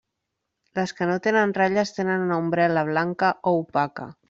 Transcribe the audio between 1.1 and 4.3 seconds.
tenen ratlles tenen una umbel·la blanca o opaca.